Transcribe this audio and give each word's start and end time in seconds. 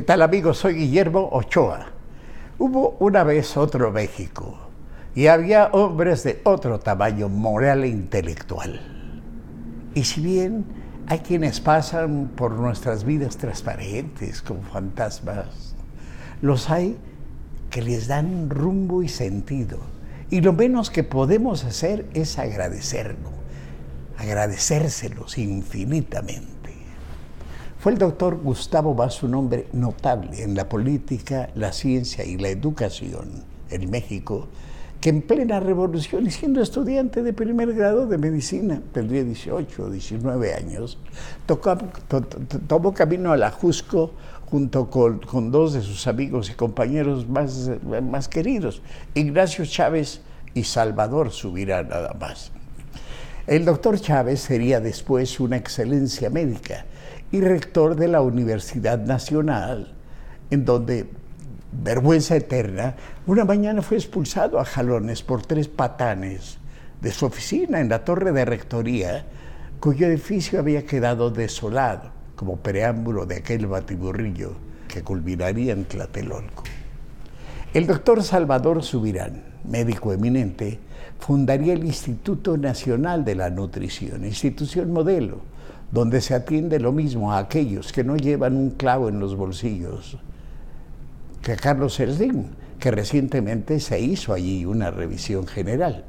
¿Qué 0.00 0.06
tal 0.06 0.22
amigos? 0.22 0.56
Soy 0.56 0.76
Guillermo 0.76 1.28
Ochoa. 1.30 1.88
Hubo 2.58 2.96
una 3.00 3.22
vez 3.22 3.58
otro 3.58 3.92
México 3.92 4.56
y 5.14 5.26
había 5.26 5.66
hombres 5.72 6.24
de 6.24 6.40
otro 6.44 6.80
tamaño 6.80 7.28
moral 7.28 7.84
e 7.84 7.88
intelectual. 7.88 8.80
Y 9.94 10.04
si 10.04 10.22
bien 10.22 10.64
hay 11.06 11.18
quienes 11.18 11.60
pasan 11.60 12.30
por 12.34 12.52
nuestras 12.52 13.04
vidas 13.04 13.36
transparentes 13.36 14.40
como 14.40 14.62
fantasmas, 14.62 15.76
los 16.40 16.70
hay 16.70 16.96
que 17.68 17.82
les 17.82 18.08
dan 18.08 18.48
rumbo 18.48 19.02
y 19.02 19.08
sentido. 19.08 19.80
Y 20.30 20.40
lo 20.40 20.54
menos 20.54 20.88
que 20.88 21.04
podemos 21.04 21.64
hacer 21.64 22.06
es 22.14 22.38
agradecerlo, 22.38 23.28
agradecérselos 24.16 25.36
infinitamente. 25.36 26.59
Fue 27.80 27.92
el 27.92 27.98
doctor 27.98 28.36
Gustavo 28.36 28.94
Vaz 28.94 29.22
un 29.22 29.34
hombre 29.34 29.66
notable 29.72 30.42
en 30.42 30.54
la 30.54 30.68
política, 30.68 31.48
la 31.54 31.72
ciencia 31.72 32.22
y 32.26 32.36
la 32.36 32.50
educación 32.50 33.42
en 33.70 33.90
México, 33.90 34.48
que 35.00 35.08
en 35.08 35.22
plena 35.22 35.60
revolución 35.60 36.26
y 36.26 36.30
siendo 36.30 36.60
estudiante 36.60 37.22
de 37.22 37.32
primer 37.32 37.72
grado 37.72 38.06
de 38.06 38.18
medicina, 38.18 38.82
tendría 38.92 39.24
18 39.24 39.84
o 39.84 39.88
19 39.88 40.52
años, 40.52 40.98
tomó 42.66 42.92
camino 42.92 43.32
a 43.32 43.38
la 43.38 43.50
Jusco 43.50 44.10
junto 44.50 44.90
con, 44.90 45.50
dos 45.50 45.72
de 45.72 45.80
sus 45.80 46.06
amigos 46.06 46.50
y 46.50 46.52
compañeros 46.52 47.26
más, 47.30 47.70
más 48.02 48.28
queridos, 48.28 48.82
Ignacio 49.14 49.64
Chávez 49.64 50.20
y 50.52 50.64
Salvador 50.64 51.30
Subirá 51.30 51.82
nada 51.82 52.12
más. 52.12 52.52
El 53.46 53.64
doctor 53.64 53.98
Chávez 53.98 54.40
sería 54.42 54.80
después 54.80 55.40
una 55.40 55.56
excelencia 55.56 56.28
médica 56.28 56.84
y 57.32 57.40
rector 57.40 57.96
de 57.96 58.08
la 58.08 58.22
Universidad 58.22 58.98
Nacional, 58.98 59.94
en 60.50 60.64
donde, 60.64 61.08
vergüenza 61.72 62.36
eterna, 62.36 62.96
una 63.26 63.44
mañana 63.44 63.82
fue 63.82 63.96
expulsado 63.96 64.58
a 64.58 64.64
jalones 64.64 65.22
por 65.22 65.46
tres 65.46 65.68
patanes 65.68 66.58
de 67.00 67.12
su 67.12 67.26
oficina 67.26 67.80
en 67.80 67.88
la 67.88 68.04
torre 68.04 68.32
de 68.32 68.44
rectoría, 68.44 69.24
cuyo 69.78 70.06
edificio 70.06 70.58
había 70.58 70.84
quedado 70.84 71.30
desolado 71.30 72.10
como 72.36 72.56
preámbulo 72.56 73.26
de 73.26 73.36
aquel 73.36 73.66
batiburrillo 73.66 74.52
que 74.88 75.02
culminaría 75.02 75.72
en 75.72 75.84
Tlatelolco. 75.84 76.64
El 77.72 77.86
doctor 77.86 78.22
Salvador 78.22 78.82
Subirán, 78.82 79.44
médico 79.64 80.12
eminente, 80.12 80.80
fundaría 81.18 81.74
el 81.74 81.84
Instituto 81.84 82.56
Nacional 82.56 83.24
de 83.24 83.34
la 83.36 83.50
Nutrición, 83.50 84.24
institución 84.24 84.92
modelo, 84.92 85.42
donde 85.92 86.20
se 86.20 86.34
atiende 86.34 86.78
lo 86.78 86.92
mismo 86.92 87.32
a 87.32 87.38
aquellos 87.38 87.92
que 87.92 88.04
no 88.04 88.16
llevan 88.16 88.56
un 88.56 88.70
clavo 88.70 89.08
en 89.08 89.18
los 89.18 89.36
bolsillos 89.36 90.18
que 91.42 91.56
Carlos 91.56 91.94
Slim, 91.94 92.44
que 92.78 92.90
recientemente 92.90 93.80
se 93.80 93.98
hizo 93.98 94.32
allí 94.32 94.64
una 94.64 94.90
revisión 94.90 95.46
general. 95.46 96.04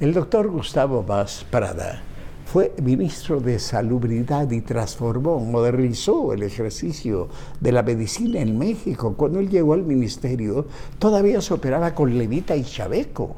El 0.00 0.14
doctor 0.14 0.48
Gustavo 0.48 1.02
Vaz 1.02 1.44
Prada 1.50 2.02
fue 2.46 2.72
ministro 2.82 3.40
de 3.40 3.58
Salubridad 3.58 4.50
y 4.50 4.60
transformó, 4.60 5.38
modernizó 5.40 6.32
el 6.32 6.42
ejercicio 6.42 7.28
de 7.60 7.72
la 7.72 7.82
medicina 7.82 8.40
en 8.40 8.58
México. 8.58 9.14
Cuando 9.16 9.40
él 9.40 9.48
llegó 9.48 9.74
al 9.74 9.82
ministerio, 9.82 10.66
todavía 10.98 11.40
se 11.40 11.54
operaba 11.54 11.94
con 11.94 12.16
levita 12.16 12.54
y 12.54 12.64
chaveco 12.64 13.36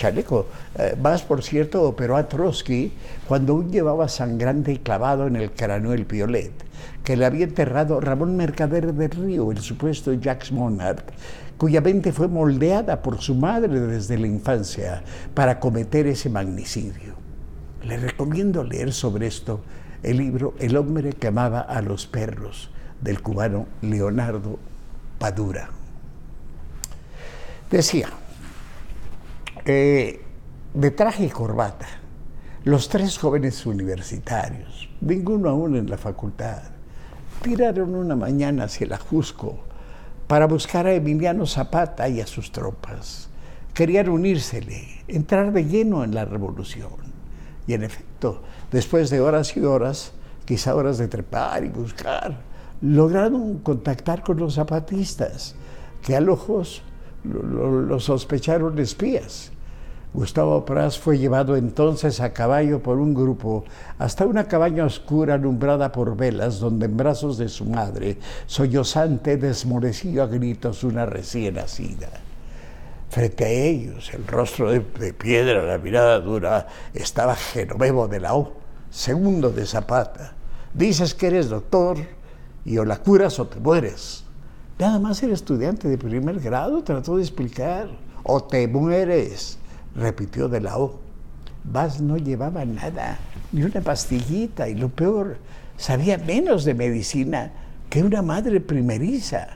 chaleco. 0.00 0.46
Eh, 0.78 0.96
más, 1.00 1.22
por 1.22 1.42
cierto, 1.42 1.82
operó 1.82 2.16
a 2.16 2.26
Trotsky 2.26 2.92
cuando 3.28 3.52
aún 3.52 3.70
llevaba 3.70 4.08
sangrante 4.08 4.72
y 4.72 4.78
clavado 4.78 5.26
en 5.26 5.36
el 5.36 5.50
cráneo 5.50 5.92
el 5.92 6.06
piolet, 6.06 6.52
que 7.04 7.16
le 7.16 7.26
había 7.26 7.44
enterrado 7.44 8.00
Ramón 8.00 8.34
Mercader 8.34 8.94
del 8.94 9.10
Río, 9.10 9.52
el 9.52 9.58
supuesto 9.58 10.14
Jacques 10.14 10.52
Monard, 10.52 11.02
cuya 11.58 11.82
mente 11.82 12.12
fue 12.12 12.28
moldeada 12.28 13.02
por 13.02 13.20
su 13.20 13.34
madre 13.34 13.78
desde 13.78 14.16
la 14.16 14.26
infancia 14.26 15.02
para 15.34 15.60
cometer 15.60 16.06
ese 16.06 16.30
magnicidio. 16.30 17.14
Le 17.82 17.98
recomiendo 17.98 18.64
leer 18.64 18.94
sobre 18.94 19.26
esto 19.26 19.60
el 20.02 20.16
libro 20.16 20.54
El 20.58 20.78
hombre 20.78 21.12
que 21.12 21.26
amaba 21.26 21.60
a 21.60 21.82
los 21.82 22.06
perros 22.06 22.70
del 23.02 23.20
cubano 23.20 23.66
Leonardo 23.82 24.58
Padura. 25.18 25.68
Decía, 27.70 28.08
de 29.64 30.90
traje 30.96 31.24
y 31.24 31.28
corbata, 31.28 31.86
los 32.64 32.88
tres 32.88 33.18
jóvenes 33.18 33.66
universitarios, 33.66 34.88
ninguno 35.00 35.50
aún 35.50 35.76
en 35.76 35.88
la 35.88 35.98
facultad, 35.98 36.62
tiraron 37.42 37.94
una 37.94 38.16
mañana 38.16 38.64
hacia 38.64 38.84
el 38.84 38.92
Ajusco 38.92 39.58
para 40.26 40.46
buscar 40.46 40.86
a 40.86 40.92
Emiliano 40.92 41.46
Zapata 41.46 42.08
y 42.08 42.20
a 42.20 42.26
sus 42.26 42.52
tropas. 42.52 43.28
Querían 43.74 44.08
unírsele, 44.08 45.02
entrar 45.08 45.52
de 45.52 45.64
lleno 45.64 46.04
en 46.04 46.14
la 46.14 46.24
revolución. 46.24 47.10
Y 47.66 47.74
en 47.74 47.84
efecto, 47.84 48.42
después 48.70 49.10
de 49.10 49.20
horas 49.20 49.56
y 49.56 49.60
horas, 49.60 50.12
quizá 50.44 50.74
horas 50.74 50.98
de 50.98 51.08
trepar 51.08 51.64
y 51.64 51.68
buscar, 51.68 52.40
lograron 52.80 53.58
contactar 53.58 54.22
con 54.22 54.38
los 54.38 54.54
zapatistas, 54.54 55.54
que 56.02 56.16
a 56.16 56.20
ojos 56.20 56.82
lo, 57.24 58.00
sospecharon 58.00 58.78
espías. 58.78 59.52
Gustavo 60.12 60.64
Pras 60.64 60.98
fue 60.98 61.18
llevado 61.18 61.56
entonces 61.56 62.20
a 62.20 62.32
caballo 62.32 62.82
por 62.82 62.98
un 62.98 63.14
grupo 63.14 63.64
hasta 63.98 64.26
una 64.26 64.48
cabaña 64.48 64.84
oscura 64.84 65.34
alumbrada 65.34 65.92
por 65.92 66.16
velas, 66.16 66.58
donde 66.58 66.86
en 66.86 66.96
brazos 66.96 67.38
de 67.38 67.48
su 67.48 67.64
madre, 67.64 68.18
sollozante, 68.46 69.36
desmoreció 69.36 70.24
a 70.24 70.26
gritos 70.26 70.82
una 70.82 71.06
recién 71.06 71.54
nacida. 71.54 72.08
Frente 73.08 73.44
a 73.44 73.48
ellos, 73.48 74.12
el 74.12 74.26
rostro 74.26 74.70
de, 74.70 74.80
piedra, 75.12 75.62
la 75.62 75.78
mirada 75.78 76.18
dura, 76.20 76.66
estaba 76.92 77.36
Genovevo 77.36 78.08
de 78.08 78.20
la 78.20 78.34
O, 78.34 78.52
segundo 78.90 79.50
de 79.50 79.66
Zapata. 79.66 80.34
Dices 80.74 81.14
que 81.14 81.28
eres 81.28 81.48
doctor 81.48 81.98
y 82.64 82.78
o 82.78 82.84
la 82.84 82.98
curas 82.98 83.38
o 83.38 83.46
te 83.46 83.58
mueres. 83.58 84.24
Nada 84.80 84.98
más 84.98 85.22
el 85.22 85.32
estudiante 85.32 85.88
de 85.88 85.98
primer 85.98 86.40
grado 86.40 86.82
trató 86.82 87.18
de 87.18 87.22
explicar. 87.22 87.90
O 88.22 88.42
te 88.42 88.66
mueres, 88.66 89.58
repitió 89.94 90.48
de 90.48 90.62
la 90.62 90.78
O. 90.78 90.98
Vaz 91.64 92.00
no 92.00 92.16
llevaba 92.16 92.64
nada, 92.64 93.18
ni 93.52 93.62
una 93.62 93.82
pastillita, 93.82 94.70
y 94.70 94.74
lo 94.74 94.88
peor, 94.88 95.36
sabía 95.76 96.16
menos 96.16 96.64
de 96.64 96.72
medicina 96.72 97.52
que 97.90 98.02
una 98.02 98.22
madre 98.22 98.58
primeriza. 98.62 99.48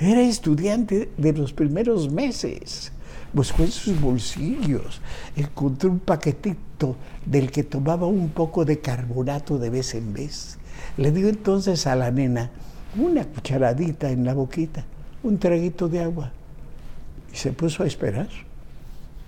Era 0.00 0.22
estudiante 0.22 1.08
de 1.16 1.32
los 1.34 1.52
primeros 1.52 2.10
meses. 2.10 2.90
Buscó 3.32 3.62
en 3.62 3.70
sus 3.70 4.00
bolsillos, 4.00 5.00
encontró 5.36 5.88
un 5.88 6.00
paquetito 6.00 6.96
del 7.24 7.52
que 7.52 7.62
tomaba 7.62 8.08
un 8.08 8.30
poco 8.30 8.64
de 8.64 8.80
carbonato 8.80 9.56
de 9.56 9.70
vez 9.70 9.94
en 9.94 10.12
vez. 10.12 10.58
Le 10.96 11.12
dio 11.12 11.28
entonces 11.28 11.86
a 11.86 11.94
la 11.94 12.10
nena 12.10 12.50
una 12.96 13.24
cucharadita 13.24 14.10
en 14.10 14.24
la 14.24 14.34
boquita, 14.34 14.84
un 15.22 15.38
traguito 15.38 15.88
de 15.88 16.00
agua. 16.00 16.30
Y 17.32 17.36
se 17.36 17.52
puso 17.52 17.82
a 17.82 17.86
esperar. 17.86 18.28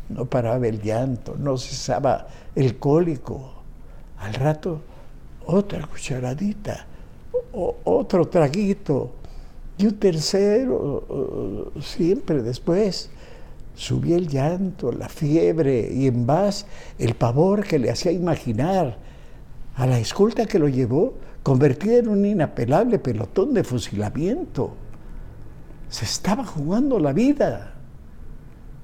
No 0.08 0.24
paraba 0.24 0.66
el 0.66 0.80
llanto, 0.82 1.36
no 1.38 1.56
cesaba 1.56 2.26
el 2.54 2.78
cólico. 2.78 3.54
Al 4.18 4.34
rato, 4.34 4.80
otra 5.46 5.86
cucharadita, 5.86 6.86
otro 7.52 8.28
traguito, 8.28 9.12
y 9.78 9.86
un 9.86 9.94
tercero, 9.94 11.72
siempre 11.80 12.42
después. 12.42 13.10
Subía 13.74 14.16
el 14.16 14.28
llanto, 14.28 14.92
la 14.92 15.08
fiebre 15.08 15.88
y 15.90 16.06
en 16.06 16.26
el 16.98 17.14
pavor 17.14 17.64
que 17.64 17.78
le 17.78 17.90
hacía 17.90 18.12
imaginar 18.12 18.98
a 19.76 19.86
la 19.86 19.98
escolta 19.98 20.44
que 20.44 20.58
lo 20.58 20.68
llevó 20.68 21.14
convertida 21.42 21.98
en 21.98 22.08
un 22.08 22.24
inapelable 22.24 22.98
pelotón 22.98 23.54
de 23.54 23.64
fusilamiento. 23.64 24.74
Se 25.88 26.04
estaba 26.04 26.44
jugando 26.44 26.98
la 26.98 27.12
vida 27.12 27.74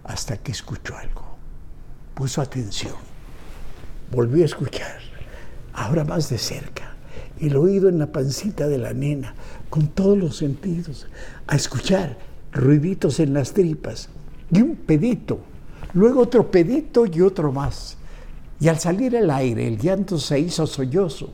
hasta 0.04 0.38
que 0.38 0.52
escuchó 0.52 0.96
algo. 0.96 1.36
Puso 2.14 2.40
atención, 2.40 2.94
volvió 4.10 4.42
a 4.42 4.46
escuchar, 4.46 5.00
ahora 5.74 6.04
más 6.04 6.30
de 6.30 6.38
cerca, 6.38 6.94
el 7.38 7.56
oído 7.56 7.90
en 7.90 7.98
la 7.98 8.10
pancita 8.10 8.66
de 8.66 8.78
la 8.78 8.94
nena, 8.94 9.34
con 9.68 9.88
todos 9.88 10.16
los 10.16 10.38
sentidos, 10.38 11.06
a 11.46 11.56
escuchar 11.56 12.16
ruiditos 12.52 13.20
en 13.20 13.34
las 13.34 13.52
tripas. 13.52 14.08
Y 14.50 14.62
un 14.62 14.76
pedito, 14.76 15.40
luego 15.92 16.22
otro 16.22 16.50
pedito 16.50 17.04
y 17.04 17.20
otro 17.20 17.52
más. 17.52 17.98
Y 18.58 18.68
al 18.68 18.78
salir 18.78 19.14
el 19.14 19.30
aire, 19.30 19.68
el 19.68 19.76
llanto 19.76 20.18
se 20.18 20.40
hizo 20.40 20.66
sollozo 20.66 21.30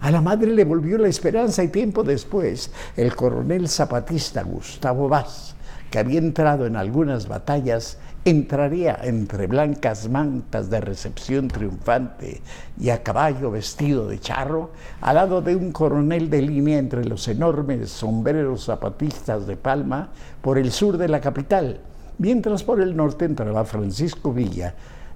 a 0.00 0.10
la 0.10 0.20
madre 0.20 0.54
le 0.54 0.64
volvió 0.64 0.98
la 0.98 1.08
esperanza 1.08 1.62
y 1.62 1.68
tiempo 1.68 2.02
después 2.02 2.70
el 2.96 3.14
coronel 3.14 3.68
zapatista 3.68 4.42
Gustavo 4.42 5.08
Vaz, 5.08 5.54
que 5.90 5.98
había 5.98 6.18
entrado 6.18 6.66
en 6.66 6.76
algunas 6.76 7.28
batallas 7.28 7.98
entraría 8.24 8.98
entre 9.02 9.46
blancas 9.46 10.08
mantas 10.08 10.70
de 10.70 10.80
recepción 10.80 11.48
triunfante 11.48 12.40
y 12.80 12.88
a 12.88 13.02
caballo 13.02 13.50
vestido 13.50 14.08
de 14.08 14.18
charro, 14.18 14.70
al 15.02 15.16
lado 15.16 15.42
de 15.42 15.54
un 15.54 15.72
coronel 15.72 16.30
de 16.30 16.40
línea 16.40 16.78
entre 16.78 17.04
los 17.04 17.28
enormes 17.28 17.90
sombreros 17.90 18.64
zapatistas 18.64 19.46
de 19.46 19.56
palma 19.56 20.08
por 20.40 20.56
el 20.56 20.72
sur 20.72 20.96
de 20.96 21.08
la 21.08 21.20
capital, 21.20 21.80
mientras 22.18 22.62
por 22.62 22.80
el 22.80 22.96
norte 22.96 23.26
entraba 23.26 23.64
Francisco 23.66 24.32
Villa, 24.32 24.74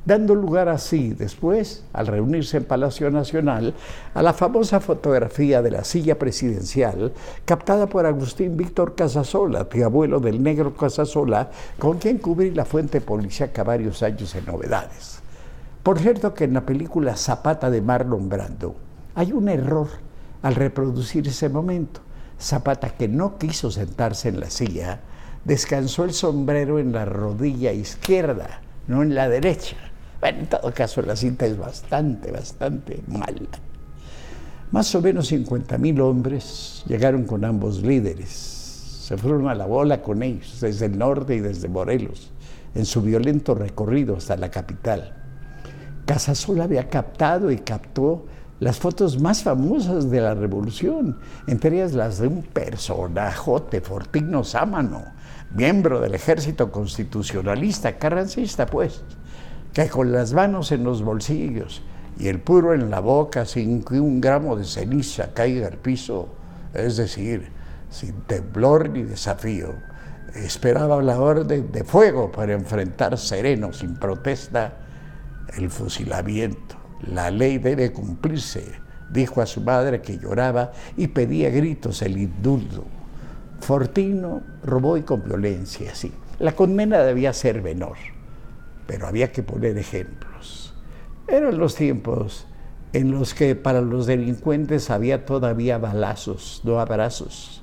dando 0.09 0.35
lugar 0.35 0.71
así 0.71 1.11
después, 1.11 1.85
al 1.93 2.07
reunirse 2.07 2.57
en 2.57 2.65
Palacio 2.65 3.11
Nacional, 3.11 3.75
a 4.15 4.23
la 4.23 4.33
famosa 4.33 4.81
fotografía 4.81 5.61
de 5.61 5.71
la 5.71 5.85
silla 5.85 6.19
presidencial 6.19 7.13
captada 7.45 7.87
por 7.87 8.07
Agustín 8.07 8.57
Víctor 8.57 8.95
Casasola, 8.95 9.69
abuelo 9.85 10.19
del 10.19 10.43
negro 10.43 10.75
Casasola, 10.75 11.51
con 11.79 11.99
quien 11.99 12.17
cubrí 12.17 12.53
la 12.53 12.65
fuente 12.65 13.03
policíaca 13.03 13.63
varios 13.65 14.03
años 14.03 14.35
en 14.35 14.47
novedades. 14.47 15.21
Por 15.83 15.99
cierto 15.99 16.33
que 16.33 16.45
en 16.45 16.55
la 16.55 16.65
película 16.65 17.15
Zapata 17.15 17.69
de 17.69 17.83
Marlon 17.83 18.31
Brando 18.31 18.77
hay 19.15 19.33
un 19.33 19.51
error 19.51 19.89
al 20.41 20.55
reproducir 20.55 21.29
ese 21.29 21.51
momento. 21.51 22.01
Zapata, 22.41 22.89
que 22.89 23.09
no 23.09 23.37
quiso 23.37 23.71
sentarse 23.71 24.31
en 24.31 24.41
la 24.41 24.49
silla, 24.49 25.01
descansó 25.45 26.05
el 26.05 26.15
sombrero 26.15 26.79
en 26.79 26.93
la 26.93 27.05
rodilla 27.05 27.73
izquierda, 27.73 28.63
no 28.87 29.03
en 29.03 29.15
la 29.15 29.29
derecha. 29.29 29.77
Bueno, 30.20 30.41
en 30.41 30.47
todo 30.47 30.73
caso, 30.75 31.00
la 31.03 31.15
cinta 31.15 31.47
es 31.47 31.56
bastante, 31.56 32.32
bastante 32.32 33.03
mala. 33.06 33.49
Más 34.70 34.94
o 34.94 35.00
menos 35.00 35.32
50.000 35.32 36.00
hombres 36.00 36.82
llegaron 36.87 37.25
con 37.25 37.44
ambos 37.44 37.82
líderes. 37.82 38.29
Se 38.29 39.17
fueron 39.17 39.49
a 39.49 39.55
la 39.55 39.67
bola 39.67 40.03
con 40.03 40.23
ellos, 40.23 40.59
desde 40.61 40.87
el 40.87 40.99
norte 40.99 41.37
y 41.37 41.41
desde 41.41 41.69
Morelos, 41.69 42.31
en 42.75 42.85
su 42.85 43.00
violento 43.00 43.55
recorrido 43.55 44.17
hasta 44.17 44.37
la 44.37 44.50
capital. 44.50 45.15
Casasola 46.05 46.64
había 46.64 46.88
captado 46.88 47.50
y 47.50 47.59
captó 47.59 48.26
las 48.61 48.79
fotos 48.79 49.21
más 49.21 49.43
famosas 49.43 50.11
de 50.11 50.21
la 50.21 50.35
revolución, 50.35 51.19
entre 51.47 51.76
ellas 51.76 51.93
las 51.93 52.19
de 52.19 52.26
un 52.26 52.43
personajote, 52.43 53.81
Fortino 53.81 54.43
Sámano, 54.43 55.05
miembro 55.55 56.00
del 56.00 56.14
ejército 56.14 56.73
constitucionalista, 56.73 57.97
carrancista 57.97 58.67
pues, 58.67 59.03
que 59.73 59.88
con 59.88 60.12
las 60.12 60.32
manos 60.32 60.73
en 60.73 60.85
los 60.85 61.03
bolsillos 61.03 61.82
y 62.19 62.29
el 62.29 62.41
puro 62.41 62.75
en 62.75 62.91
la 62.91 63.00
boca 63.00 63.44
sin 63.44 63.82
que 63.82 64.00
un 64.00 64.20
gramo 64.20 64.56
de 64.56 64.65
ceniza 64.65 65.32
caiga 65.32 65.69
al 65.69 65.76
piso, 65.76 66.29
es 66.75 66.97
decir, 66.97 67.50
sin 67.91 68.12
temblor 68.23 68.91
ni 68.91 69.03
desafío, 69.03 69.75
esperaba 70.35 71.00
la 71.03 71.20
orden 71.20 71.70
de 71.70 71.85
fuego 71.85 72.31
para 72.31 72.55
enfrentar 72.55 73.17
sereno, 73.19 73.73
sin 73.73 73.97
protesta, 73.97 74.79
el 75.56 75.71
fusilamiento. 75.71 76.76
La 77.12 77.31
ley 77.31 77.59
debe 77.59 77.93
cumplirse, 77.93 78.64
dijo 79.11 79.41
a 79.41 79.47
su 79.47 79.61
madre 79.61 80.00
que 80.03 80.19
lloraba 80.19 80.73
y 80.97 81.06
pedía 81.09 81.50
gritos 81.50 82.03
el 82.03 82.19
indulto. 82.19 82.85
Fortino 83.61 84.43
robó 84.64 84.97
y 84.97 85.03
con 85.03 85.25
violencia, 85.25 85.94
sí. 85.94 86.12
La 86.41 86.53
condena 86.53 86.99
debía 86.99 87.32
ser 87.32 87.62
menor 87.62 87.97
pero 88.88 89.06
había 89.06 89.31
que 89.31 89.43
poner 89.43 89.76
ejemplos. 89.76 90.75
Eran 91.29 91.58
los 91.58 91.76
tiempos 91.76 92.46
en 92.94 93.12
los 93.12 93.35
que 93.35 93.55
para 93.55 93.82
los 93.82 94.06
delincuentes 94.06 94.88
había 94.88 95.26
todavía 95.26 95.76
balazos, 95.76 96.62
no 96.64 96.81
abrazos. 96.81 97.62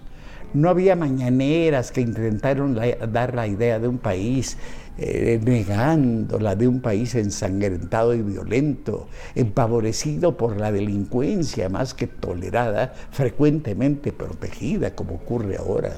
No 0.54 0.69
había 0.69 0.95
mañaneras 0.95 1.92
que 1.92 2.01
intentaron 2.01 2.80
dar 3.12 3.33
la 3.33 3.48
idea 3.48 3.80
de 3.80 3.88
un 3.88 3.98
país 3.98 4.57
eh, 5.00 5.42
negándola 5.44 6.56
de 6.56 6.68
un 6.68 6.80
país 6.80 7.16
ensangrentado 7.16 8.13
y 8.13 8.22
violento, 8.22 9.07
empavorecido 9.33 10.38
por 10.38 10.57
la 10.57 10.72
delincuencia 10.72 11.69
más 11.69 11.95
que 11.95 12.06
tolerada, 12.06 12.94
frecuentemente 13.10 14.13
protegida, 14.13 14.95
como 14.95 15.16
ocurre 15.16 15.57
ahora. 15.57 15.92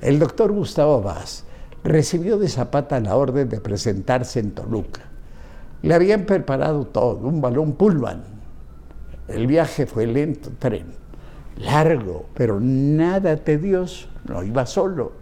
El 0.00 0.20
doctor 0.20 0.52
Gustavo 0.52 1.02
Vaz 1.02 1.44
recibió 1.84 2.38
de 2.38 2.48
Zapata 2.48 3.00
la 3.00 3.16
orden 3.16 3.48
de 3.48 3.60
presentarse 3.60 4.40
en 4.40 4.52
Toluca. 4.52 5.02
Le 5.82 5.94
habían 5.94 6.26
preparado 6.26 6.86
todo, 6.86 7.26
un 7.26 7.40
balón 7.40 7.72
Pullman. 7.72 8.22
El 9.28 9.46
viaje 9.46 9.86
fue 9.86 10.06
lento, 10.06 10.50
tren, 10.58 10.86
largo, 11.56 12.26
pero 12.34 12.58
nada 12.60 13.36
tedioso, 13.36 14.08
no 14.28 14.42
iba 14.42 14.66
solo. 14.66 15.20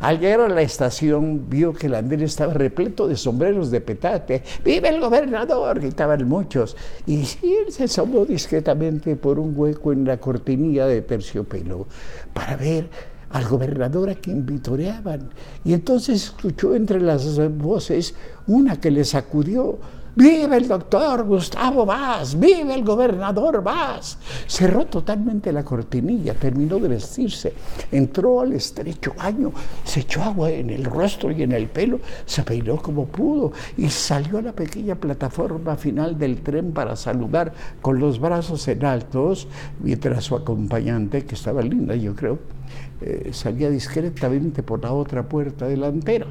Al 0.00 0.18
llegar 0.18 0.40
a 0.40 0.48
la 0.48 0.62
estación 0.62 1.50
vio 1.50 1.74
que 1.74 1.86
el 1.86 1.94
andén 1.94 2.22
estaba 2.22 2.54
repleto 2.54 3.06
de 3.06 3.16
sombreros 3.16 3.70
de 3.70 3.82
petate. 3.82 4.42
¡Vive 4.64 4.88
el 4.88 4.98
gobernador! 4.98 5.78
gritaban 5.78 6.26
muchos. 6.26 6.74
Y 7.06 7.20
él 7.20 7.70
se 7.70 7.84
asomó 7.84 8.24
discretamente 8.24 9.14
por 9.16 9.38
un 9.38 9.52
hueco 9.54 9.92
en 9.92 10.06
la 10.06 10.16
cortinilla 10.16 10.86
de 10.86 11.02
terciopelo 11.02 11.86
para 12.32 12.56
ver 12.56 12.88
al 13.30 13.46
gobernador 13.46 14.10
a 14.10 14.14
quien 14.14 14.44
vitoreaban. 14.44 15.30
Y 15.64 15.72
entonces 15.72 16.24
escuchó 16.24 16.74
entre 16.74 17.00
las 17.00 17.38
voces 17.56 18.14
una 18.46 18.80
que 18.80 18.90
le 18.90 19.04
sacudió. 19.04 19.78
¡Vive 20.16 20.56
el 20.56 20.66
doctor 20.66 21.24
Gustavo 21.24 21.86
Vaz! 21.86 22.38
¡Vive 22.38 22.74
el 22.74 22.84
gobernador 22.84 23.62
Vaz! 23.62 24.18
Cerró 24.48 24.84
totalmente 24.86 25.52
la 25.52 25.64
cortinilla, 25.64 26.34
terminó 26.34 26.80
de 26.80 26.88
vestirse, 26.88 27.54
entró 27.92 28.40
al 28.40 28.52
estrecho 28.52 29.14
baño, 29.16 29.52
se 29.84 30.00
echó 30.00 30.22
agua 30.22 30.50
en 30.50 30.70
el 30.70 30.84
rostro 30.84 31.30
y 31.30 31.44
en 31.44 31.52
el 31.52 31.68
pelo, 31.68 32.00
se 32.26 32.42
peinó 32.42 32.76
como 32.82 33.06
pudo 33.06 33.52
y 33.76 33.88
salió 33.88 34.38
a 34.38 34.42
la 34.42 34.52
pequeña 34.52 34.96
plataforma 34.96 35.76
final 35.76 36.18
del 36.18 36.40
tren 36.42 36.72
para 36.72 36.96
saludar 36.96 37.52
con 37.80 38.00
los 38.00 38.18
brazos 38.18 38.66
en 38.66 38.84
altos, 38.84 39.46
mientras 39.78 40.24
su 40.24 40.34
acompañante, 40.34 41.24
que 41.24 41.36
estaba 41.36 41.62
linda 41.62 41.94
yo 41.94 42.16
creo, 42.16 42.40
eh, 43.00 43.30
salía 43.32 43.70
discretamente 43.70 44.62
por 44.62 44.82
la 44.82 44.92
otra 44.92 45.28
puerta 45.28 45.66
delantera. 45.66 46.26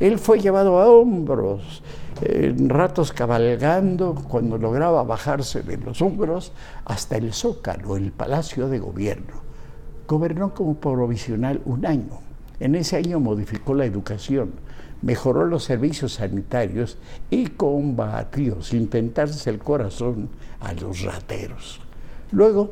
Él 0.00 0.18
fue 0.18 0.40
llevado 0.40 0.80
a 0.80 0.88
hombros, 0.88 1.82
en 2.22 2.68
ratos 2.68 3.12
cabalgando, 3.12 4.14
cuando 4.14 4.56
lograba 4.56 5.02
bajarse 5.02 5.62
de 5.62 5.76
los 5.76 6.00
hombros 6.00 6.52
hasta 6.84 7.16
el 7.16 7.32
Zócalo, 7.32 7.96
el 7.96 8.12
Palacio 8.12 8.68
de 8.68 8.78
Gobierno. 8.78 9.42
Gobernó 10.08 10.54
como 10.54 10.76
provisional 10.76 11.60
un 11.64 11.84
año. 11.84 12.20
En 12.60 12.74
ese 12.74 12.96
año 12.96 13.20
modificó 13.20 13.74
la 13.74 13.84
educación, 13.84 14.52
mejoró 15.02 15.44
los 15.44 15.64
servicios 15.64 16.14
sanitarios 16.14 16.96
y 17.30 17.48
combatió 17.48 18.62
sin 18.62 18.88
tentarse 18.88 19.50
el 19.50 19.58
corazón 19.58 20.30
a 20.60 20.72
los 20.72 21.02
rateros. 21.02 21.80
Luego 22.30 22.70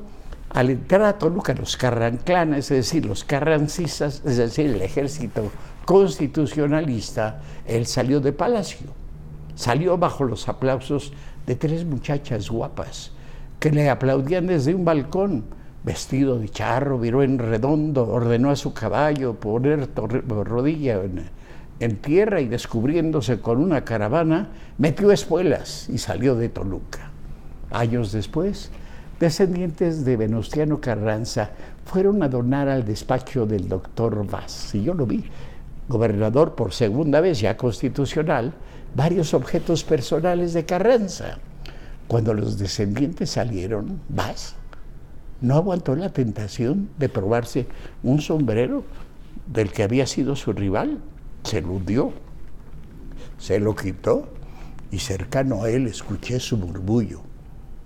al 0.53 0.71
entrar 0.71 1.03
a 1.03 1.19
Toluca 1.19 1.55
los 1.55 1.77
carranclanes, 1.77 2.71
es 2.71 2.77
decir, 2.77 3.07
los 3.07 3.25
carrancistas, 3.25 4.23
es 4.25 4.37
decir, 4.37 4.67
el 4.67 4.83
ejército 4.83 5.51
constitucionalista, 5.87 7.41
él 7.67 7.87
salió 7.87 8.21
de 8.21 8.33
palacio. 8.33 8.89
Salió 9.55 9.97
bajo 9.97 10.25
los 10.25 10.49
aplausos 10.49 11.13
de 11.47 11.57
tres 11.57 11.85
muchachas 11.85 12.51
guapas 12.51 13.13
que 13.59 13.71
le 13.71 13.89
aplaudían 13.89 14.47
desde 14.47 14.75
un 14.75 14.85
balcón. 14.85 15.45
Vestido 15.85 16.39
de 16.39 16.49
charro, 16.49 16.99
viró 16.99 17.23
en 17.23 17.39
redondo, 17.39 18.07
ordenó 18.07 18.51
a 18.51 18.57
su 18.57 18.73
caballo 18.73 19.35
poner 19.35 19.89
rodilla 19.95 21.01
en 21.81 21.97
tierra 21.97 22.41
y 22.41 22.47
descubriéndose 22.47 23.41
con 23.41 23.59
una 23.59 23.85
caravana, 23.85 24.51
metió 24.79 25.11
espuelas 25.11 25.89
y 25.89 25.99
salió 25.99 26.37
de 26.37 26.49
Toluca. 26.49 27.11
Años 27.73 28.13
después, 28.13 28.71
descendientes 29.23 30.05
de 30.05 30.17
Venustiano 30.17 30.81
Carranza 30.81 31.51
fueron 31.85 32.25
a 32.25 32.29
donar 32.29 32.69
al 32.69 32.85
despacho 32.85 33.47
del 33.47 33.69
doctor 33.69 34.27
Vaz, 34.29 34.75
y 34.75 34.83
yo 34.83 34.95
lo 34.95 35.07
vi, 35.07 35.25
gobernador 35.89 36.57
por 36.57 36.73
segunda 36.73 37.21
vez 37.21 37.39
ya 37.39 37.57
constitucional, 37.57 38.53
varios 38.97 39.33
objetos 39.33 39.85
personales 39.85 40.55
de 40.55 40.67
Carranza. 40.67 41.39
Cuando 42.09 42.35
los 42.35 42.59
descendientes 42.59 43.31
salieron, 43.31 44.01
Vaz 44.09 44.57
no 45.41 45.55
aguantó 45.55 45.95
la 45.95 46.09
tentación 46.09 46.89
de 46.99 47.09
probarse 47.09 47.69
un 48.03 48.21
sombrero 48.21 48.83
del 49.47 49.71
que 49.71 49.85
había 49.85 50.09
sido 50.09 50.35
su 50.35 50.53
rival, 50.53 50.99
se 51.45 51.63
lo 51.63 51.79
dio, 51.79 52.13
se 53.39 53.61
lo 53.61 53.77
quitó 53.77 54.27
y 54.91 54.99
cercano 54.99 55.63
a 55.63 55.71
él 55.71 55.87
escuché 55.87 56.41
su 56.41 56.57
murmullo, 56.57 57.21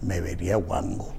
me 0.01 0.23
vería 0.23 0.57
guango. 0.57 1.16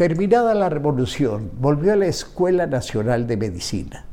Terminada 0.00 0.54
la 0.54 0.70
revolución, 0.70 1.50
volvió 1.60 1.92
a 1.92 1.96
la 1.96 2.06
Escuela 2.06 2.66
Nacional 2.66 3.26
de 3.26 3.36
Medicina, 3.36 4.06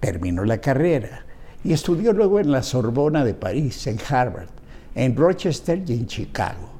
terminó 0.00 0.44
la 0.44 0.60
carrera 0.60 1.26
y 1.62 1.72
estudió 1.72 2.12
luego 2.12 2.40
en 2.40 2.50
la 2.50 2.64
Sorbona 2.64 3.24
de 3.24 3.34
París, 3.34 3.86
en 3.86 3.98
Harvard, 4.08 4.48
en 4.96 5.14
Rochester 5.14 5.80
y 5.86 5.92
en 5.92 6.08
Chicago. 6.08 6.70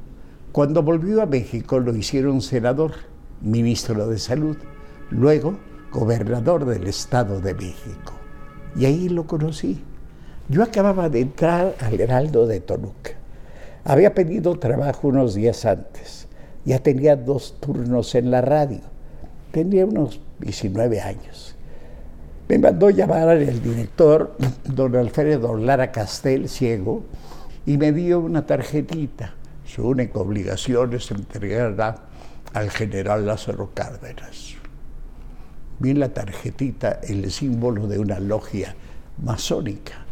Cuando 0.50 0.82
volvió 0.82 1.22
a 1.22 1.26
México 1.26 1.78
lo 1.78 1.94
hicieron 1.94 2.42
senador, 2.42 2.94
ministro 3.42 4.08
de 4.08 4.18
Salud, 4.18 4.56
luego 5.10 5.56
gobernador 5.92 6.64
del 6.64 6.88
Estado 6.88 7.40
de 7.40 7.54
México. 7.54 8.14
Y 8.74 8.86
ahí 8.86 9.08
lo 9.08 9.24
conocí. 9.28 9.84
Yo 10.48 10.64
acababa 10.64 11.08
de 11.08 11.20
entrar 11.20 11.76
al 11.78 12.00
Heraldo 12.00 12.48
de 12.48 12.58
Toluca. 12.58 13.12
Había 13.84 14.14
pedido 14.14 14.58
trabajo 14.58 15.06
unos 15.06 15.36
días 15.36 15.64
antes. 15.64 16.27
Ya 16.68 16.80
tenía 16.80 17.16
dos 17.16 17.56
turnos 17.60 18.14
en 18.14 18.30
la 18.30 18.42
radio. 18.42 18.80
Tenía 19.52 19.86
unos 19.86 20.20
19 20.40 21.00
años. 21.00 21.56
Me 22.46 22.58
mandó 22.58 22.90
llamar 22.90 23.38
el 23.38 23.62
director, 23.62 24.36
don 24.64 24.94
Alfredo 24.94 25.56
Lara 25.56 25.90
Castel, 25.90 26.46
ciego, 26.46 27.04
y 27.64 27.78
me 27.78 27.92
dio 27.92 28.20
una 28.20 28.44
tarjetita. 28.44 29.32
Su 29.64 29.88
única 29.88 30.18
obligación 30.18 30.92
es 30.92 31.10
entregarla 31.10 32.02
al 32.52 32.68
general 32.68 33.24
Lázaro 33.24 33.70
Cárdenas. 33.72 34.56
Vi 35.78 35.94
la 35.94 36.12
tarjetita 36.12 37.00
el 37.02 37.30
símbolo 37.30 37.86
de 37.86 37.98
una 37.98 38.20
logia 38.20 38.74
masónica. 39.24 40.04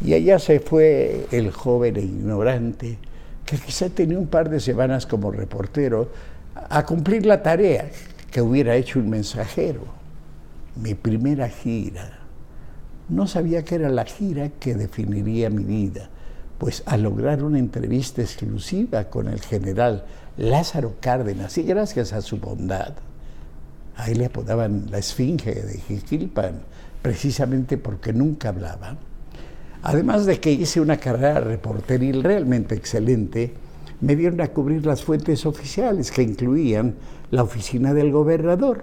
Y 0.00 0.14
allá 0.14 0.38
se 0.38 0.60
fue 0.60 1.26
el 1.32 1.50
joven 1.50 1.96
e 1.96 2.02
ignorante, 2.02 2.98
que 3.44 3.58
quizá 3.58 3.88
tenía 3.90 4.18
un 4.18 4.26
par 4.26 4.48
de 4.48 4.60
semanas 4.60 5.06
como 5.06 5.30
reportero, 5.30 6.10
a 6.68 6.84
cumplir 6.86 7.26
la 7.26 7.42
tarea 7.42 7.90
que 8.30 8.40
hubiera 8.40 8.74
hecho 8.76 8.98
un 8.98 9.10
mensajero. 9.10 9.82
Mi 10.76 10.94
primera 10.94 11.48
gira. 11.48 12.18
No 13.08 13.26
sabía 13.26 13.64
que 13.64 13.74
era 13.76 13.90
la 13.90 14.04
gira 14.04 14.48
que 14.48 14.74
definiría 14.74 15.50
mi 15.50 15.62
vida, 15.62 16.08
pues 16.58 16.82
al 16.86 17.02
lograr 17.02 17.42
una 17.42 17.58
entrevista 17.58 18.22
exclusiva 18.22 19.04
con 19.04 19.28
el 19.28 19.40
general 19.40 20.04
Lázaro 20.36 20.94
Cárdenas, 21.00 21.58
y 21.58 21.62
gracias 21.64 22.12
a 22.12 22.22
su 22.22 22.38
bondad, 22.38 22.94
ahí 23.96 24.14
le 24.14 24.26
apodaban 24.26 24.86
la 24.90 24.98
Esfinge 24.98 25.54
de 25.54 25.78
Jiquilpan, 25.78 26.60
precisamente 27.02 27.76
porque 27.76 28.12
nunca 28.12 28.48
hablaba. 28.48 28.96
Además 29.86 30.24
de 30.24 30.40
que 30.40 30.50
hice 30.50 30.80
una 30.80 30.96
carrera 30.96 31.40
reporteril 31.40 32.22
realmente 32.22 32.74
excelente, 32.74 33.52
me 34.00 34.16
dieron 34.16 34.40
a 34.40 34.48
cubrir 34.48 34.86
las 34.86 35.04
fuentes 35.04 35.44
oficiales 35.44 36.10
que 36.10 36.22
incluían 36.22 36.94
la 37.30 37.42
oficina 37.42 37.92
del 37.92 38.10
gobernador. 38.10 38.82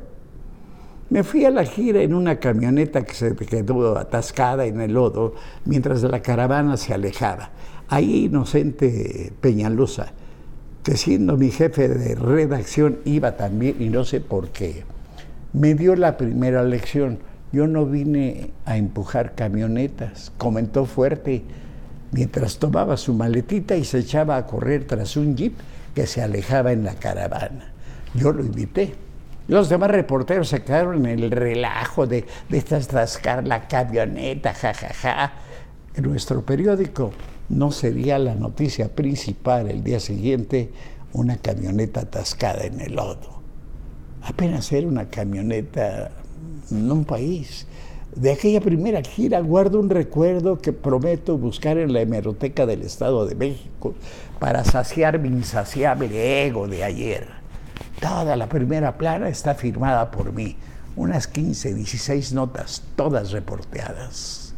Me 1.10 1.24
fui 1.24 1.43
a 1.43 1.50
la 1.50 1.65
gira 1.65 2.03
en 2.03 2.13
una 2.13 2.39
camioneta 2.39 3.01
que 3.01 3.15
se 3.15 3.36
quedó 3.36 3.98
atascada 3.98 4.67
en 4.67 4.79
el 4.79 4.93
lodo 4.93 5.34
mientras 5.65 6.03
la 6.03 6.22
caravana 6.22 6.77
se 6.77 6.93
alejaba. 6.93 7.50
Ahí 7.88 8.25
inocente 8.25 9.34
Peñalosa, 9.41 10.13
que 10.84 10.98
siendo 10.98 11.36
mi 11.36 11.50
jefe 11.50 11.89
de 11.89 12.13
redacción 12.13 13.00
iba 13.05 13.36
también 13.38 13.77
y 13.79 13.89
no 13.89 14.05
sé 14.05 14.22
por 14.22 14.50
qué, 14.50 14.84
me 15.53 15.74
dio 15.74 15.96
la 15.96 16.15
primera 16.15 16.63
lección. 16.63 17.31
Yo 17.51 17.67
no 17.67 17.86
vine 17.86 18.51
a 18.65 18.77
empujar 18.77 19.36
camionetas, 19.36 20.31
comentó 20.38 20.86
fuerte 20.86 21.43
mientras 22.12 22.58
tomaba 22.58 22.98
su 22.98 23.13
maletita 23.13 23.75
y 23.75 23.84
se 23.84 24.00
echaba 24.00 24.38
a 24.38 24.48
correr 24.48 24.86
tras 24.86 25.17
un 25.17 25.36
jeep 25.36 25.53
que 25.93 26.08
se 26.08 26.22
alejaba 26.22 26.72
en 26.72 26.84
la 26.84 26.96
caravana. 26.96 27.74
Yo 28.13 28.31
lo 28.31 28.43
invité. 28.43 28.93
Los 29.48 29.67
demás 29.67 29.91
reporteros 29.91 30.48
se 30.48 30.63
quedaron 30.63 31.05
en 31.05 31.20
el 31.20 31.31
relajo 31.31 32.08
de, 32.08 32.25
de 32.48 33.43
la 33.43 33.67
camioneta, 33.67 34.53
jajaja. 34.53 34.93
Ja, 34.93 35.13
ja. 35.13 35.34
En 35.96 36.03
nuestro 36.03 36.46
periódico 36.46 37.12
no 37.50 37.72
sería 37.72 38.17
la 38.17 38.34
noticia 38.36 38.88
principal 38.96 39.70
el 39.70 39.84
día 39.84 40.00
siguiente 40.00 40.72
una 41.12 41.38
camioneta 41.38 42.01
atascada 42.01 42.63
en 42.63 42.79
el 42.79 42.96
lodo. 42.96 43.41
Apenas 44.22 44.72
era 44.72 44.88
una 44.88 45.10
camioneta 45.10 46.12
en 46.69 46.91
un 46.91 47.05
país. 47.05 47.67
De 48.15 48.31
aquella 48.31 48.60
primera 48.60 49.01
gira 49.01 49.39
guardo 49.39 49.79
un 49.79 49.89
recuerdo 49.89 50.57
que 50.57 50.74
prometo 50.74 51.38
buscar 51.38 51.77
en 51.77 51.93
la 51.93 52.01
hemeroteca 52.01 52.65
del 52.65 52.81
Estado 52.81 53.25
de 53.25 53.36
México 53.36 53.93
para 54.39 54.65
saciar 54.65 55.17
mi 55.19 55.29
insaciable 55.29 56.45
ego 56.45 56.67
de 56.67 56.83
ayer. 56.83 57.27
Toda 58.01 58.36
la 58.36 58.50
primera 58.50 58.98
plana 58.98 59.29
está 59.29 59.55
firmada 59.55 60.12
por 60.12 60.33
mí, 60.33 60.57
unas 60.95 61.27
15, 61.27 61.74
16 61.74 62.33
notas, 62.33 62.83
todas 62.95 63.31
reporteadas. 63.31 64.53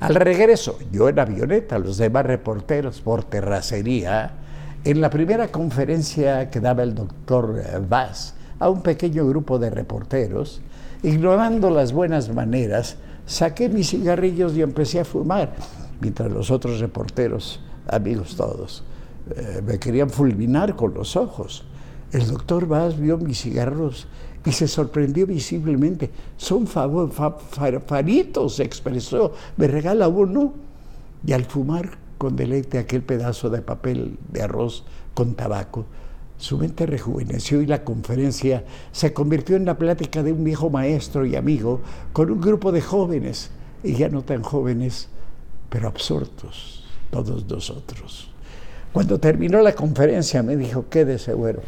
Al 0.00 0.16
regreso, 0.16 0.78
yo 0.90 1.08
en 1.08 1.18
avioneta, 1.18 1.78
los 1.78 1.96
demás 1.96 2.26
reporteros 2.26 3.00
por 3.00 3.24
terracería, 3.24 4.32
en 4.84 5.00
la 5.00 5.10
primera 5.10 5.48
conferencia 5.48 6.50
que 6.50 6.58
daba 6.58 6.82
el 6.82 6.94
doctor 6.94 7.62
Vaz 7.88 8.34
a 8.58 8.68
un 8.68 8.82
pequeño 8.82 9.26
grupo 9.28 9.60
de 9.60 9.70
reporteros, 9.70 10.60
ignorando 11.02 11.70
las 11.70 11.92
buenas 11.92 12.32
maneras, 12.32 12.96
saqué 13.26 13.68
mis 13.68 13.90
cigarrillos 13.90 14.54
y 14.54 14.62
empecé 14.62 15.00
a 15.00 15.04
fumar, 15.04 15.54
mientras 16.00 16.30
los 16.30 16.50
otros 16.50 16.80
reporteros, 16.80 17.60
amigos 17.88 18.36
todos, 18.36 18.84
eh, 19.36 19.62
me 19.64 19.78
querían 19.78 20.10
fulminar 20.10 20.76
con 20.76 20.94
los 20.94 21.16
ojos. 21.16 21.64
El 22.12 22.26
doctor 22.26 22.66
Vaz 22.66 22.98
vio 22.98 23.16
mis 23.18 23.40
cigarros 23.40 24.06
y 24.44 24.52
se 24.52 24.68
sorprendió 24.68 25.26
visiblemente. 25.26 26.10
Son 26.36 26.66
faritos, 26.66 28.60
expresó. 28.60 29.32
Me 29.56 29.66
regala 29.66 30.08
uno. 30.08 30.52
Y 31.24 31.32
al 31.32 31.44
fumar 31.44 31.90
con 32.18 32.36
deleite 32.36 32.78
aquel 32.78 33.02
pedazo 33.02 33.48
de 33.48 33.62
papel 33.62 34.18
de 34.30 34.42
arroz 34.42 34.84
con 35.14 35.34
tabaco, 35.34 35.86
su 36.42 36.58
mente 36.58 36.86
rejuveneció 36.86 37.62
y 37.62 37.66
la 37.66 37.84
conferencia 37.84 38.64
se 38.90 39.12
convirtió 39.12 39.54
en 39.54 39.64
la 39.64 39.78
plática 39.78 40.24
de 40.24 40.32
un 40.32 40.42
viejo 40.42 40.70
maestro 40.70 41.24
y 41.24 41.36
amigo 41.36 41.82
con 42.12 42.32
un 42.32 42.40
grupo 42.40 42.72
de 42.72 42.80
jóvenes, 42.80 43.52
y 43.84 43.94
ya 43.94 44.08
no 44.08 44.22
tan 44.22 44.42
jóvenes, 44.42 45.08
pero 45.68 45.86
absortos, 45.86 46.84
todos 47.12 47.48
nosotros. 47.48 48.28
Cuando 48.92 49.20
terminó 49.20 49.62
la 49.62 49.72
conferencia 49.74 50.42
me 50.42 50.56
dijo, 50.56 50.86
quédese, 50.88 51.32
güero. 51.32 51.62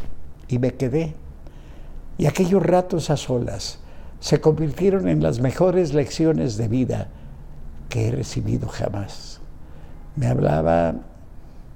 Y 0.49 0.59
me 0.59 0.75
quedé. 0.75 1.15
Y 2.19 2.27
aquellos 2.27 2.61
ratos 2.61 3.11
a 3.11 3.17
solas 3.17 3.79
se 4.19 4.41
convirtieron 4.41 5.07
en 5.07 5.23
las 5.23 5.39
mejores 5.39 5.95
lecciones 5.95 6.57
de 6.57 6.67
vida 6.67 7.11
que 7.89 8.09
he 8.09 8.11
recibido 8.11 8.67
jamás. 8.67 9.41
Me 10.17 10.27
hablaba 10.27 10.97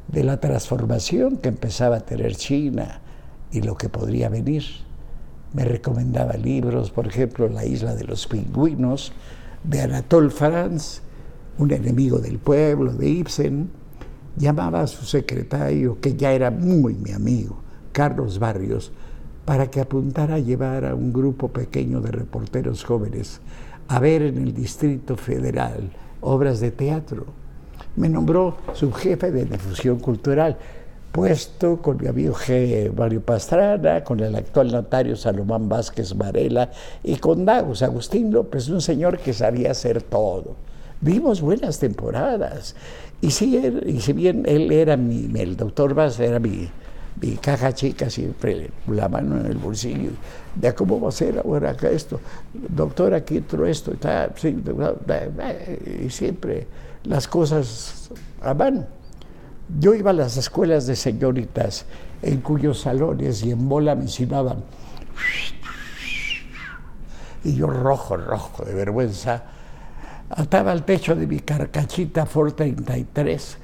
de 0.08 0.24
la 0.24 0.40
transformación 0.40 1.36
que 1.36 1.48
empezaba 1.48 1.96
a 1.96 2.00
tener 2.00 2.34
China 2.34 3.00
y 3.52 3.62
lo 3.62 3.76
que 3.76 3.88
podría 3.88 4.28
venir. 4.28 4.64
Me 5.52 5.64
recomendaba 5.64 6.34
libros, 6.34 6.90
por 6.90 7.06
ejemplo, 7.06 7.48
La 7.48 7.64
isla 7.64 7.94
de 7.94 8.04
los 8.04 8.26
pingüinos, 8.26 9.12
de 9.64 9.82
Anatole 9.82 10.30
France, 10.30 11.02
Un 11.58 11.72
enemigo 11.72 12.18
del 12.18 12.38
pueblo, 12.38 12.92
de 12.92 13.08
Ibsen. 13.08 13.70
Llamaba 14.36 14.82
a 14.82 14.86
su 14.86 15.04
secretario, 15.04 16.00
que 16.00 16.14
ya 16.14 16.32
era 16.32 16.50
muy 16.50 16.94
mi 16.94 17.10
amigo, 17.10 17.60
Carlos 17.92 18.38
Barrios, 18.38 18.92
para 19.44 19.68
que 19.68 19.80
apuntara 19.80 20.36
a 20.36 20.38
llevar 20.38 20.84
a 20.84 20.94
un 20.94 21.12
grupo 21.12 21.48
pequeño 21.48 22.00
de 22.00 22.12
reporteros 22.12 22.84
jóvenes 22.84 23.40
a 23.88 23.98
ver 23.98 24.22
en 24.22 24.38
el 24.38 24.54
Distrito 24.54 25.16
Federal 25.16 25.90
obras 26.20 26.60
de 26.60 26.70
teatro 26.70 27.26
me 27.98 28.08
nombró 28.08 28.56
subjefe 28.74 29.30
de 29.32 29.44
difusión 29.44 29.98
cultural, 29.98 30.56
puesto 31.10 31.82
con 31.82 31.98
mi 32.00 32.06
amigo 32.06 32.34
G. 32.34 32.92
Mario 32.94 33.20
Pastrana, 33.20 34.04
con 34.04 34.20
el 34.20 34.34
actual 34.36 34.70
notario 34.70 35.16
Salomón 35.16 35.68
Vázquez 35.68 36.16
Varela 36.16 36.70
y 37.02 37.16
con 37.16 37.44
Dagos 37.44 37.82
Agustín 37.82 38.32
López, 38.32 38.68
un 38.68 38.80
señor 38.80 39.18
que 39.18 39.32
sabía 39.32 39.72
hacer 39.72 40.02
todo. 40.02 40.54
Vimos 41.00 41.40
buenas 41.40 41.78
temporadas. 41.78 42.76
Y 43.20 43.32
si, 43.32 43.56
y 43.56 44.00
si 44.00 44.12
bien 44.12 44.44
él 44.46 44.70
era 44.70 44.96
mi, 44.96 45.28
el 45.40 45.56
doctor 45.56 45.92
Vaz 45.94 46.20
era 46.20 46.38
mi, 46.38 46.68
mi 47.20 47.36
caja 47.36 47.72
chica, 47.72 48.10
siempre 48.10 48.70
la 48.86 49.08
mano 49.08 49.38
en 49.38 49.46
el 49.46 49.56
bolsillo, 49.56 50.10
de 50.54 50.74
cómo 50.74 51.00
va 51.00 51.08
a 51.08 51.12
ser 51.12 51.38
ahora 51.38 51.70
acá 51.70 51.90
esto, 51.90 52.20
doctor, 52.52 53.14
aquí 53.14 53.38
entró 53.38 53.66
esto, 53.66 53.92
está, 53.92 54.32
y 56.02 56.10
siempre 56.10 56.66
las 57.04 57.28
cosas 57.28 58.10
a 58.42 58.54
mano. 58.54 58.86
Yo 59.78 59.94
iba 59.94 60.10
a 60.10 60.14
las 60.14 60.36
escuelas 60.36 60.86
de 60.86 60.96
señoritas 60.96 61.84
en 62.22 62.40
cuyos 62.40 62.80
salones 62.80 63.42
y 63.44 63.50
en 63.50 63.68
bola 63.68 63.94
me 63.94 64.08
silbaban. 64.08 64.64
Y 67.44 67.54
yo 67.54 67.66
rojo, 67.66 68.16
rojo 68.16 68.64
de 68.64 68.74
vergüenza, 68.74 69.44
ataba 70.30 70.72
al 70.72 70.84
techo 70.84 71.14
de 71.14 71.26
mi 71.26 71.40
carcachita 71.40 72.26
Ford 72.26 72.54
33, 72.54 73.58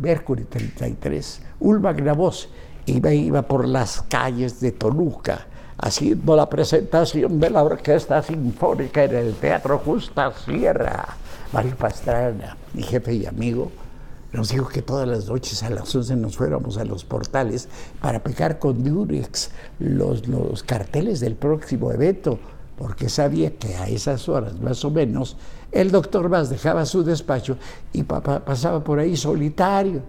Mercury 0.00 0.44
33, 0.44 1.42
un 1.60 1.82
voz 2.16 2.48
me 2.86 3.14
iba 3.14 3.42
por 3.42 3.66
las 3.66 4.02
calles 4.02 4.60
de 4.60 4.72
Toluca 4.72 5.46
haciendo 5.78 6.36
la 6.36 6.48
presentación 6.48 7.40
de 7.40 7.50
la 7.50 7.62
Orquesta 7.62 8.22
Sinfónica 8.22 9.04
en 9.04 9.16
el 9.16 9.34
Teatro 9.34 9.78
Justa 9.78 10.32
Sierra. 10.44 11.16
Mario 11.52 11.76
Pastrana, 11.76 12.56
mi 12.72 12.82
jefe 12.82 13.14
y 13.14 13.26
amigo, 13.26 13.70
nos 14.32 14.50
dijo 14.50 14.68
que 14.68 14.80
todas 14.80 15.06
las 15.06 15.28
noches 15.28 15.62
a 15.62 15.70
las 15.70 15.94
11 15.94 16.16
nos 16.16 16.36
fuéramos 16.36 16.78
a 16.78 16.84
los 16.84 17.04
portales 17.04 17.68
para 18.00 18.22
pegar 18.22 18.58
con 18.58 18.82
Durex 18.82 19.50
los, 19.80 20.26
los 20.28 20.62
carteles 20.62 21.20
del 21.20 21.34
próximo 21.34 21.92
evento. 21.92 22.38
porque 22.78 23.08
sabía 23.08 23.54
que 23.56 23.76
a 23.76 23.86
esas 23.86 24.28
horas 24.28 24.58
más 24.58 24.84
o 24.84 24.90
menos 24.90 25.36
el 25.70 25.90
doctor 25.90 26.28
Vaz 26.28 26.48
dejaba 26.48 26.86
su 26.86 27.04
despacho 27.04 27.56
y 27.92 28.02
pasaba 28.02 28.82
por 28.82 28.98
ahí 28.98 29.16
solitario 29.16 30.02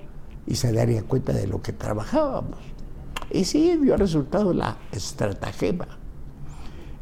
y 0.46 0.56
se 0.56 0.72
daría 0.72 1.04
cuenta 1.04 1.34
de 1.34 1.48
lo 1.48 1.62
que 1.62 1.74
trabajábamos. 1.74 2.60
Y 3.32 3.46
sí, 3.46 3.78
dio 3.82 3.98
resultado 3.98 4.54
la 4.54 4.78
estratagema. 4.92 5.88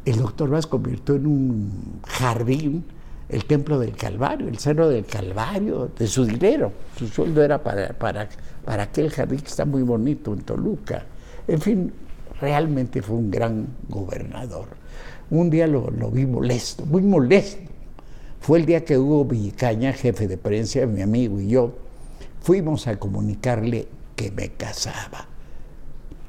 El 0.04 0.18
doctor 0.18 0.50
Vaz 0.50 0.66
convirtió 0.66 1.14
en 1.14 1.26
un 1.26 2.00
jardín 2.06 2.84
el 3.28 3.44
templo 3.44 3.78
del 3.78 3.96
Calvario, 3.96 4.48
el 4.48 4.58
cerro 4.58 4.88
del 4.88 5.06
Calvario, 5.06 5.90
de 5.96 6.06
su 6.06 6.24
dinero. 6.24 6.72
Su 6.96 7.08
sueldo 7.08 7.42
era 7.42 7.62
para, 7.62 7.92
para, 7.92 8.28
para 8.64 8.84
aquel 8.84 9.10
jardín 9.10 9.40
que 9.40 9.46
está 9.46 9.64
muy 9.64 9.82
bonito 9.82 10.32
en 10.32 10.40
Toluca. 10.40 11.06
En 11.48 11.60
fin, 11.60 11.92
realmente 12.40 13.00
fue 13.00 13.16
un 13.16 13.30
gran 13.30 13.66
gobernador. 13.88 14.68
Un 15.30 15.48
día 15.48 15.66
lo, 15.66 15.90
lo 15.90 16.10
vi 16.10 16.26
molesto, 16.26 16.84
muy 16.84 17.02
molesto. 17.02 17.70
Fue 18.40 18.58
el 18.58 18.66
día 18.66 18.84
que 18.84 18.98
Hugo 18.98 19.24
Villicaña, 19.24 19.92
jefe 19.92 20.26
de 20.26 20.36
prensa, 20.36 20.84
mi 20.86 21.00
amigo 21.00 21.40
y 21.40 21.48
yo, 21.48 21.72
fuimos 22.42 22.86
a 22.86 22.98
comunicarle 22.98 23.88
que 24.16 24.30
me 24.30 24.50
casaba. 24.50 25.26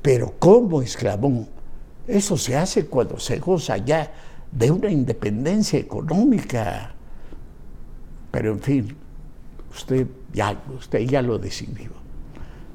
Pero 0.02 0.34
¿cómo? 0.40 0.82
exclamó. 0.82 1.48
Eso 2.08 2.38
se 2.38 2.56
hace 2.58 2.86
cuando 2.86 3.20
se 3.20 3.40
goza 3.40 3.78
ya 3.78 4.12
de 4.52 4.70
una 4.70 4.90
independencia 4.90 5.80
económica. 5.80 6.94
Pero 8.32 8.52
en 8.52 8.60
fin, 8.60 8.96
usted 9.74 10.08
ya, 10.34 10.62
usted 10.78 11.00
ya 11.00 11.22
lo 11.22 11.40
decidió. 11.40 11.92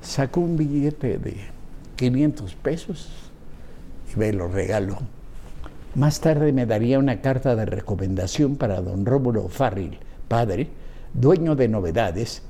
Sacó 0.01 0.41
un 0.41 0.57
billete 0.57 1.19
de 1.19 1.37
500 1.97 2.55
pesos 2.55 3.11
y 4.13 4.19
me 4.19 4.33
lo 4.33 4.49
regaló. 4.49 4.99
Más 5.95 6.21
tarde 6.21 6.53
me 6.53 6.65
daría 6.65 6.99
una 6.99 7.21
carta 7.21 7.57
de 7.57 7.67
recomendación 7.67 8.57
para 8.57 8.81
don 8.81 9.05
Rómulo 9.05 9.49
Farril, 9.49 9.99
padre, 10.29 10.69
dueño 11.13 11.57
de 11.57 11.69
novedades, 11.69 12.43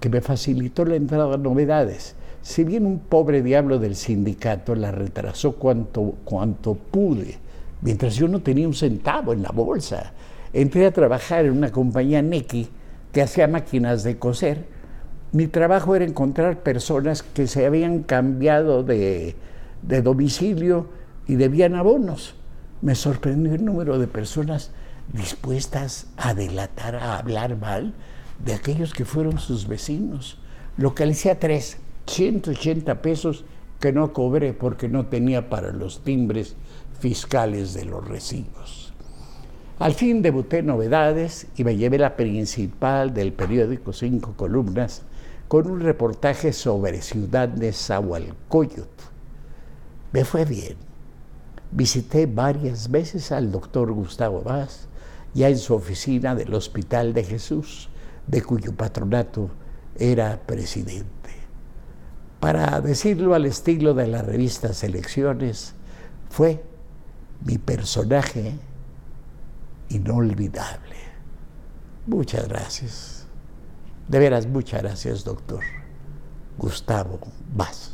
que 0.00 0.08
me 0.08 0.20
facilitó 0.20 0.84
la 0.84 0.96
entrada 0.96 1.34
a 1.34 1.38
novedades. 1.38 2.14
Si 2.42 2.62
bien 2.62 2.84
un 2.84 2.98
pobre 2.98 3.42
diablo 3.42 3.78
del 3.78 3.96
sindicato 3.96 4.74
la 4.74 4.92
retrasó 4.92 5.52
cuanto, 5.52 6.16
cuanto 6.24 6.74
pude, 6.74 7.38
mientras 7.80 8.16
yo 8.16 8.28
no 8.28 8.42
tenía 8.42 8.68
un 8.68 8.74
centavo 8.74 9.32
en 9.32 9.42
la 9.42 9.50
bolsa. 9.50 10.12
Entré 10.52 10.86
a 10.86 10.92
trabajar 10.92 11.46
en 11.46 11.52
una 11.52 11.72
compañía 11.72 12.22
Neki 12.22 12.68
que 13.12 13.22
hacía 13.22 13.48
máquinas 13.48 14.02
de 14.04 14.18
coser. 14.18 14.66
Mi 15.32 15.46
trabajo 15.46 15.96
era 15.96 16.04
encontrar 16.04 16.62
personas 16.62 17.22
que 17.22 17.46
se 17.46 17.64
habían 17.64 18.02
cambiado 18.02 18.82
de, 18.82 19.36
de 19.82 20.02
domicilio 20.02 20.88
y 21.26 21.36
debían 21.36 21.74
abonos. 21.74 22.34
Me 22.82 22.94
sorprendió 22.94 23.54
el 23.54 23.64
número 23.64 23.98
de 23.98 24.06
personas 24.06 24.70
dispuestas 25.12 26.06
a 26.16 26.34
delatar, 26.34 26.96
a 26.96 27.18
hablar 27.18 27.56
mal 27.56 27.94
de 28.44 28.54
aquellos 28.54 28.92
que 28.92 29.04
fueron 29.04 29.38
sus 29.38 29.68
vecinos. 29.68 30.38
Localicé 30.76 31.30
a 31.30 31.38
tres, 31.38 31.78
180 32.06 33.02
pesos 33.02 33.44
que 33.80 33.92
no 33.92 34.12
cobré 34.12 34.52
porque 34.54 34.88
no 34.88 35.06
tenía 35.06 35.48
para 35.50 35.72
los 35.72 36.02
timbres 36.04 36.56
fiscales 36.98 37.74
de 37.74 37.84
los 37.84 38.06
recibos. 38.06 38.94
Al 39.78 39.94
fin 39.94 40.22
debuté 40.22 40.62
Novedades 40.62 41.48
y 41.56 41.64
me 41.64 41.76
llevé 41.76 41.98
la 41.98 42.16
principal 42.16 43.12
del 43.12 43.32
periódico 43.32 43.92
Cinco 43.92 44.34
Columnas 44.36 45.02
con 45.48 45.70
un 45.70 45.80
reportaje 45.80 46.52
sobre 46.52 47.02
Ciudad 47.02 47.48
de 47.48 47.72
Zahualcoyot. 47.72 48.88
Me 50.12 50.24
fue 50.24 50.44
bien. 50.44 50.76
Visité 51.72 52.26
varias 52.26 52.90
veces 52.90 53.32
al 53.32 53.50
doctor 53.50 53.90
Gustavo 53.92 54.42
Vaz, 54.42 54.86
ya 55.34 55.48
en 55.48 55.58
su 55.58 55.74
oficina 55.74 56.36
del 56.36 56.54
Hospital 56.54 57.12
de 57.12 57.24
Jesús, 57.24 57.88
de 58.26 58.42
cuyo 58.42 58.74
patronato 58.74 59.50
era 59.96 60.40
presidente. 60.40 61.30
Para 62.40 62.80
decirlo 62.80 63.34
al 63.34 63.46
estilo 63.46 63.94
de 63.94 64.06
la 64.06 64.22
revista 64.22 64.72
Selecciones, 64.72 65.74
fue 66.28 66.62
mi 67.44 67.58
personaje 67.58 68.54
inolvidable. 69.88 70.96
Muchas 72.06 72.48
gracias. 72.48 73.26
De 74.08 74.18
veras, 74.18 74.46
muchas 74.46 74.82
gracias, 74.82 75.24
doctor. 75.24 75.62
Gustavo 76.58 77.18
Vaz, 77.54 77.92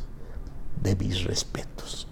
de 0.83 0.97
mis 0.97 1.25
respetos. 1.25 2.09